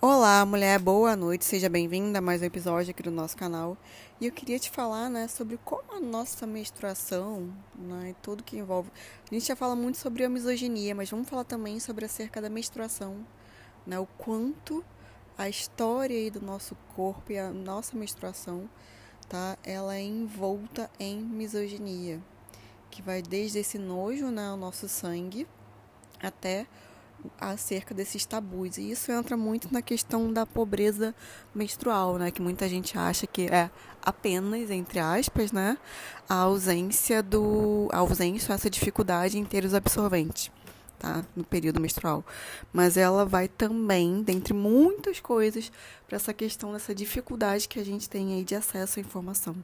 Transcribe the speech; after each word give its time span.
Olá, 0.00 0.46
mulher, 0.46 0.78
boa 0.78 1.16
noite, 1.16 1.44
seja 1.44 1.68
bem-vinda 1.68 2.20
a 2.20 2.22
mais 2.22 2.40
um 2.40 2.44
episódio 2.44 2.92
aqui 2.92 3.02
do 3.02 3.10
nosso 3.10 3.36
canal. 3.36 3.76
E 4.20 4.26
eu 4.26 4.32
queria 4.32 4.56
te 4.56 4.70
falar, 4.70 5.10
né, 5.10 5.26
sobre 5.26 5.58
como 5.64 5.92
a 5.92 5.98
nossa 5.98 6.46
menstruação, 6.46 7.52
né, 7.74 8.10
e 8.10 8.14
tudo 8.22 8.44
que 8.44 8.56
envolve. 8.56 8.92
A 9.28 9.34
gente 9.34 9.44
já 9.44 9.56
fala 9.56 9.74
muito 9.74 9.98
sobre 9.98 10.22
a 10.22 10.28
misoginia, 10.28 10.94
mas 10.94 11.10
vamos 11.10 11.28
falar 11.28 11.42
também 11.42 11.80
sobre 11.80 12.04
acerca 12.04 12.40
da 12.40 12.48
menstruação, 12.48 13.26
né, 13.84 13.98
o 13.98 14.06
quanto 14.06 14.84
a 15.36 15.48
história 15.48 16.16
aí 16.16 16.30
do 16.30 16.40
nosso 16.40 16.76
corpo 16.94 17.32
e 17.32 17.38
a 17.38 17.50
nossa 17.50 17.96
menstruação, 17.96 18.70
tá, 19.28 19.58
ela 19.64 19.96
é 19.96 20.00
envolta 20.00 20.88
em 21.00 21.18
misoginia, 21.18 22.22
que 22.88 23.02
vai 23.02 23.20
desde 23.20 23.58
esse 23.58 23.80
nojo, 23.80 24.30
né, 24.30 24.46
ao 24.46 24.56
nosso 24.56 24.88
sangue, 24.88 25.44
até 26.22 26.68
acerca 27.40 27.94
desses 27.94 28.24
tabus. 28.24 28.78
E 28.78 28.90
isso 28.90 29.10
entra 29.12 29.36
muito 29.36 29.72
na 29.72 29.82
questão 29.82 30.32
da 30.32 30.46
pobreza 30.46 31.14
menstrual, 31.54 32.18
né? 32.18 32.30
Que 32.30 32.42
muita 32.42 32.68
gente 32.68 32.98
acha 32.98 33.26
que 33.26 33.42
é 33.46 33.70
apenas, 34.02 34.70
entre 34.70 34.98
aspas, 34.98 35.52
né? 35.52 35.78
A 36.28 36.34
ausência 36.34 37.22
do. 37.22 37.88
A 37.92 37.98
ausência, 37.98 38.52
essa 38.52 38.70
dificuldade 38.70 39.38
em 39.38 39.44
ter 39.44 39.64
os 39.64 39.74
absorventes. 39.74 40.50
Tá, 40.98 41.24
no 41.36 41.44
período 41.44 41.78
menstrual, 41.78 42.24
mas 42.72 42.96
ela 42.96 43.24
vai 43.24 43.46
também, 43.46 44.20
dentre 44.20 44.52
muitas 44.52 45.20
coisas, 45.20 45.70
para 46.08 46.16
essa 46.16 46.34
questão 46.34 46.72
dessa 46.72 46.92
dificuldade 46.92 47.68
que 47.68 47.78
a 47.78 47.84
gente 47.84 48.10
tem 48.10 48.34
aí 48.34 48.42
de 48.42 48.56
acesso 48.56 48.98
à 48.98 49.00
informação. 49.00 49.54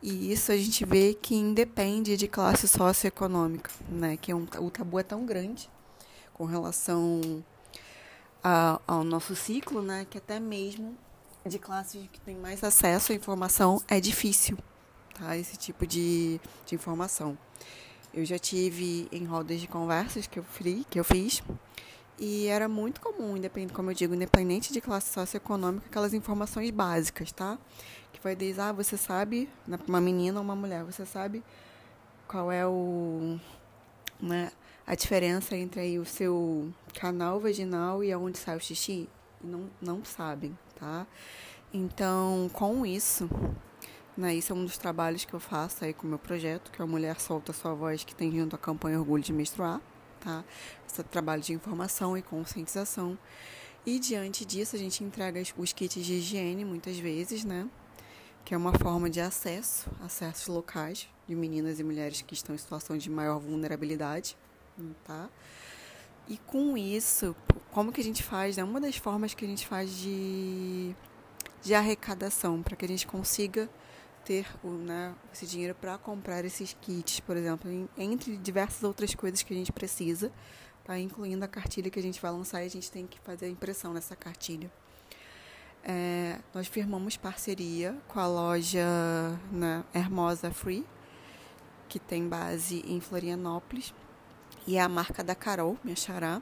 E 0.00 0.32
isso 0.32 0.52
a 0.52 0.56
gente 0.56 0.84
vê 0.84 1.14
que 1.14 1.34
independe 1.34 2.16
de 2.16 2.28
classe 2.28 2.68
socioeconômica, 2.68 3.72
né? 3.88 4.16
Que 4.16 4.30
é 4.30 4.36
um, 4.36 4.46
o 4.60 4.70
tabu 4.70 5.00
é 5.00 5.02
tão 5.02 5.26
grande 5.26 5.68
com 6.34 6.44
relação 6.44 7.44
a, 8.42 8.80
ao 8.86 9.04
nosso 9.04 9.36
ciclo, 9.36 9.82
né, 9.82 10.06
que 10.08 10.18
até 10.18 10.40
mesmo 10.40 10.96
de 11.44 11.58
classes 11.58 12.08
que 12.12 12.20
têm 12.20 12.36
mais 12.36 12.62
acesso 12.62 13.12
à 13.12 13.14
informação 13.14 13.82
é 13.88 14.00
difícil, 14.00 14.56
tá? 15.14 15.36
Esse 15.36 15.56
tipo 15.56 15.86
de, 15.86 16.40
de 16.64 16.74
informação. 16.74 17.36
Eu 18.14 18.24
já 18.24 18.38
tive 18.38 19.08
em 19.10 19.24
rodas 19.24 19.60
de 19.60 19.66
conversas 19.66 20.26
que 20.26 20.38
eu, 20.38 20.44
fui, 20.44 20.84
que 20.88 21.00
eu 21.00 21.04
fiz 21.04 21.42
e 22.18 22.46
era 22.46 22.68
muito 22.68 23.00
comum, 23.00 23.36
independente, 23.36 23.72
como 23.72 23.90
eu 23.90 23.94
digo, 23.94 24.14
independente 24.14 24.72
de 24.72 24.80
classe 24.80 25.12
socioeconômica, 25.12 25.86
aquelas 25.86 26.14
informações 26.14 26.70
básicas, 26.70 27.32
tá? 27.32 27.58
Que 28.12 28.20
vai 28.22 28.36
dizer, 28.36 28.60
ah, 28.60 28.72
você 28.72 28.96
sabe, 28.96 29.48
né, 29.66 29.78
uma 29.88 30.00
menina 30.00 30.38
ou 30.38 30.44
uma 30.44 30.54
mulher, 30.54 30.84
você 30.84 31.04
sabe 31.04 31.42
qual 32.28 32.52
é 32.52 32.66
o, 32.66 33.38
né, 34.20 34.52
a 34.92 34.94
diferença 34.94 35.56
entre 35.56 35.98
o 35.98 36.04
seu 36.04 36.70
canal 36.92 37.40
vaginal 37.40 38.04
e 38.04 38.12
aonde 38.12 38.36
sai 38.36 38.58
o 38.58 38.60
xixi? 38.60 39.08
Não, 39.42 39.70
não 39.80 40.04
sabem, 40.04 40.56
tá? 40.78 41.06
Então, 41.72 42.50
com 42.52 42.84
isso, 42.84 43.26
né, 44.14 44.34
isso 44.34 44.52
é 44.52 44.54
um 44.54 44.66
dos 44.66 44.76
trabalhos 44.76 45.24
que 45.24 45.32
eu 45.32 45.40
faço 45.40 45.82
aí 45.82 45.94
com 45.94 46.06
o 46.06 46.10
meu 46.10 46.18
projeto, 46.18 46.70
que 46.70 46.82
é 46.82 46.84
a 46.84 46.86
Mulher 46.86 47.18
Solta 47.18 47.54
Sua 47.54 47.72
Voz, 47.72 48.04
que 48.04 48.14
tem 48.14 48.30
junto 48.30 48.54
a 48.54 48.58
campanha 48.58 48.98
Orgulho 48.98 49.22
de 49.22 49.32
Menstruar, 49.32 49.80
tá? 50.20 50.44
Esse 50.86 51.02
trabalho 51.04 51.40
de 51.40 51.54
informação 51.54 52.14
e 52.14 52.20
conscientização. 52.20 53.18
E 53.86 53.98
diante 53.98 54.44
disso, 54.44 54.76
a 54.76 54.78
gente 54.78 55.02
entrega 55.02 55.42
os 55.56 55.72
kits 55.72 56.04
de 56.04 56.16
higiene, 56.16 56.66
muitas 56.66 56.98
vezes, 56.98 57.46
né? 57.46 57.66
Que 58.44 58.52
é 58.52 58.58
uma 58.58 58.74
forma 58.74 59.08
de 59.08 59.22
acesso, 59.22 59.90
acessos 60.02 60.48
locais 60.48 61.08
de 61.26 61.34
meninas 61.34 61.80
e 61.80 61.82
mulheres 61.82 62.20
que 62.20 62.34
estão 62.34 62.54
em 62.54 62.58
situação 62.58 62.98
de 62.98 63.08
maior 63.08 63.40
vulnerabilidade 63.40 64.36
tá? 65.04 65.28
E 66.28 66.38
com 66.38 66.76
isso, 66.76 67.34
como 67.72 67.92
que 67.92 68.00
a 68.00 68.04
gente 68.04 68.22
faz? 68.22 68.58
É 68.58 68.64
uma 68.64 68.80
das 68.80 68.96
formas 68.96 69.34
que 69.34 69.44
a 69.44 69.48
gente 69.48 69.66
faz 69.66 69.94
de, 69.96 70.94
de 71.62 71.74
arrecadação 71.74 72.62
para 72.62 72.76
que 72.76 72.84
a 72.84 72.88
gente 72.88 73.06
consiga 73.06 73.68
ter 74.24 74.46
o, 74.62 74.68
né, 74.68 75.14
esse 75.32 75.46
dinheiro 75.46 75.74
para 75.74 75.98
comprar 75.98 76.44
esses 76.44 76.76
kits, 76.80 77.20
por 77.20 77.36
exemplo, 77.36 77.70
em, 77.70 77.88
entre 77.98 78.36
diversas 78.36 78.82
outras 78.84 79.14
coisas 79.14 79.42
que 79.42 79.52
a 79.52 79.56
gente 79.56 79.72
precisa, 79.72 80.30
tá? 80.84 80.98
incluindo 80.98 81.44
a 81.44 81.48
cartilha 81.48 81.90
que 81.90 81.98
a 81.98 82.02
gente 82.02 82.20
vai 82.20 82.30
lançar 82.30 82.62
e 82.62 82.66
a 82.66 82.70
gente 82.70 82.90
tem 82.90 83.06
que 83.06 83.18
fazer 83.20 83.46
a 83.46 83.48
impressão 83.48 83.92
nessa 83.92 84.14
cartilha. 84.14 84.70
É, 85.84 86.38
nós 86.54 86.68
firmamos 86.68 87.16
parceria 87.16 87.96
com 88.06 88.20
a 88.20 88.26
loja 88.28 88.86
né, 89.50 89.82
Hermosa 89.92 90.52
Free, 90.52 90.86
que 91.88 91.98
tem 91.98 92.28
base 92.28 92.84
em 92.86 93.00
Florianópolis 93.00 93.92
e 94.66 94.76
é 94.76 94.80
a 94.80 94.88
marca 94.88 95.22
da 95.22 95.34
Carol, 95.34 95.76
minha 95.82 95.96
xará. 95.96 96.40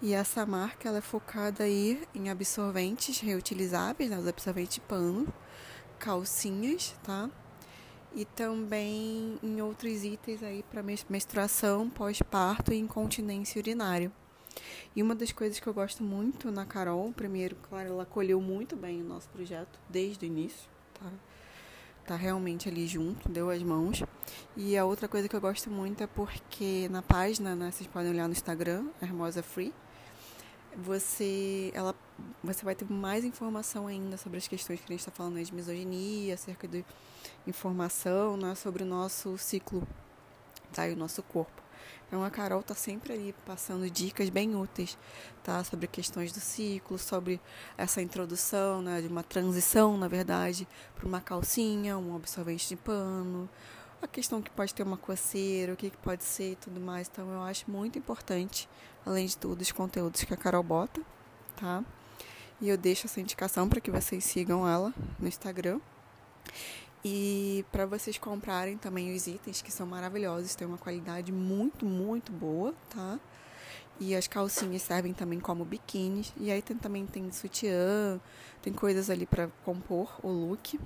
E 0.00 0.12
essa 0.14 0.44
marca 0.44 0.88
ela 0.88 0.98
é 0.98 1.00
focada 1.00 1.64
aí 1.64 2.02
em 2.14 2.28
absorventes 2.28 3.20
reutilizáveis, 3.20 4.10
né, 4.10 4.18
os 4.18 4.26
absorventes 4.26 4.74
de 4.74 4.80
pano, 4.80 5.32
calcinhas, 5.98 6.94
tá? 7.04 7.30
E 8.14 8.24
também 8.24 9.38
em 9.42 9.62
outros 9.62 10.02
itens 10.04 10.42
aí 10.42 10.64
para 10.64 10.82
menstruação, 11.08 11.88
pós-parto 11.88 12.72
e 12.72 12.78
incontinência 12.78 13.60
urinária. 13.60 14.10
E 14.94 15.02
uma 15.02 15.14
das 15.14 15.32
coisas 15.32 15.58
que 15.60 15.66
eu 15.66 15.72
gosto 15.72 16.02
muito 16.02 16.50
na 16.50 16.66
Carol, 16.66 17.12
primeiro, 17.12 17.56
claro, 17.56 17.88
ela 17.90 18.02
acolheu 18.02 18.40
muito 18.40 18.76
bem 18.76 19.00
o 19.00 19.04
nosso 19.04 19.28
projeto 19.28 19.78
desde 19.88 20.24
o 20.24 20.26
início, 20.26 20.68
tá? 20.94 21.10
Tá 22.06 22.16
realmente 22.16 22.68
ali 22.68 22.86
junto, 22.86 23.28
deu 23.28 23.50
as 23.50 23.62
mãos. 23.62 24.02
E 24.56 24.76
a 24.76 24.84
outra 24.84 25.08
coisa 25.08 25.28
que 25.28 25.36
eu 25.36 25.40
gosto 25.40 25.70
muito 25.70 26.02
é 26.02 26.06
porque 26.06 26.88
na 26.90 27.02
página, 27.02 27.54
né, 27.54 27.70
vocês 27.70 27.88
podem 27.88 28.10
olhar 28.10 28.26
no 28.26 28.32
Instagram, 28.32 28.86
Hermosa 29.00 29.42
Free, 29.42 29.72
você, 30.76 31.70
ela, 31.74 31.94
você 32.42 32.64
vai 32.64 32.74
ter 32.74 32.90
mais 32.90 33.24
informação 33.24 33.86
ainda 33.86 34.16
sobre 34.16 34.38
as 34.38 34.48
questões 34.48 34.80
que 34.80 34.86
a 34.86 34.92
gente 34.92 35.00
está 35.00 35.10
falando 35.10 35.36
aí 35.36 35.44
de 35.44 35.54
misoginia, 35.54 36.34
acerca 36.34 36.66
de 36.66 36.84
informação 37.46 38.36
né, 38.36 38.54
sobre 38.54 38.82
o 38.82 38.86
nosso 38.86 39.36
ciclo, 39.36 39.86
tá, 40.72 40.88
e 40.88 40.94
o 40.94 40.96
nosso 40.96 41.22
corpo. 41.22 41.61
Então 42.06 42.22
a 42.24 42.30
Carol 42.30 42.60
está 42.60 42.74
sempre 42.74 43.12
ali 43.12 43.34
passando 43.46 43.88
dicas 43.88 44.28
bem 44.28 44.54
úteis, 44.54 44.98
tá? 45.42 45.62
Sobre 45.64 45.86
questões 45.86 46.32
do 46.32 46.40
ciclo, 46.40 46.98
sobre 46.98 47.40
essa 47.76 48.02
introdução, 48.02 48.82
né? 48.82 49.00
De 49.00 49.08
uma 49.08 49.22
transição, 49.22 49.96
na 49.96 50.08
verdade, 50.08 50.68
para 50.94 51.06
uma 51.06 51.20
calcinha, 51.20 51.96
um 51.96 52.14
absorvente 52.16 52.68
de 52.68 52.76
pano, 52.76 53.48
a 54.02 54.06
questão 54.06 54.42
que 54.42 54.50
pode 54.50 54.74
ter 54.74 54.82
uma 54.82 54.96
coceira, 54.96 55.72
o 55.72 55.76
que, 55.76 55.88
que 55.88 55.96
pode 55.96 56.24
ser 56.24 56.52
e 56.52 56.56
tudo 56.56 56.80
mais. 56.80 57.08
Então 57.10 57.30
eu 57.30 57.42
acho 57.42 57.70
muito 57.70 57.98
importante, 57.98 58.68
além 59.06 59.26
de 59.26 59.36
tudo, 59.36 59.62
os 59.62 59.72
conteúdos 59.72 60.24
que 60.24 60.34
a 60.34 60.36
Carol 60.36 60.62
bota, 60.62 61.00
tá? 61.56 61.84
E 62.60 62.68
eu 62.68 62.76
deixo 62.76 63.06
essa 63.06 63.20
indicação 63.20 63.68
para 63.68 63.80
que 63.80 63.90
vocês 63.90 64.22
sigam 64.24 64.68
ela 64.68 64.92
no 65.18 65.26
Instagram. 65.26 65.80
E 67.04 67.64
para 67.72 67.84
vocês 67.84 68.16
comprarem 68.16 68.76
também 68.76 69.14
os 69.14 69.26
itens 69.26 69.60
que 69.60 69.72
são 69.72 69.86
maravilhosos, 69.86 70.54
tem 70.54 70.66
uma 70.66 70.78
qualidade 70.78 71.32
muito, 71.32 71.84
muito 71.84 72.30
boa, 72.30 72.72
tá? 72.90 73.18
E 73.98 74.14
as 74.14 74.26
calcinhas 74.26 74.82
servem 74.82 75.12
também 75.12 75.40
como 75.40 75.64
biquínis. 75.64 76.32
E 76.36 76.50
aí 76.50 76.62
tem, 76.62 76.76
também 76.76 77.06
tem 77.06 77.30
sutiã, 77.30 78.20
tem 78.60 78.72
coisas 78.72 79.10
ali 79.10 79.26
para 79.26 79.48
compor 79.64 80.12
o 80.22 80.28
look. 80.28 80.78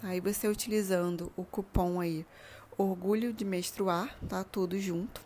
Tá? 0.00 0.08
Você 0.22 0.48
utilizando 0.48 1.32
o 1.36 1.44
cupom 1.44 2.00
aí 2.00 2.24
Orgulho 2.78 3.32
de 3.32 3.44
Menstruar, 3.44 4.14
tá? 4.28 4.44
Tudo 4.44 4.78
junto. 4.78 5.22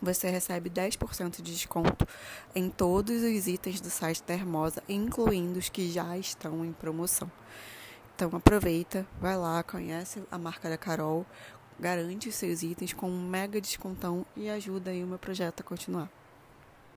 Você 0.00 0.30
recebe 0.30 0.70
10% 0.70 1.42
de 1.42 1.52
desconto 1.52 2.06
em 2.54 2.70
todos 2.70 3.22
os 3.22 3.46
itens 3.46 3.80
do 3.80 3.90
site 3.90 4.22
da 4.22 4.34
Hermosa, 4.34 4.82
incluindo 4.88 5.58
os 5.58 5.68
que 5.68 5.90
já 5.90 6.16
estão 6.16 6.64
em 6.64 6.72
promoção. 6.72 7.30
Então 8.18 8.36
aproveita, 8.36 9.06
vai 9.20 9.36
lá, 9.36 9.62
conhece 9.62 10.20
a 10.28 10.36
marca 10.36 10.68
da 10.68 10.76
Carol, 10.76 11.24
garante 11.78 12.32
seus 12.32 12.64
itens 12.64 12.92
com 12.92 13.08
um 13.08 13.28
mega 13.28 13.60
descontão 13.60 14.26
e 14.36 14.50
ajuda 14.50 14.90
aí 14.90 15.04
o 15.04 15.06
meu 15.06 15.20
projeto 15.20 15.60
a 15.60 15.62
continuar. 15.62 16.17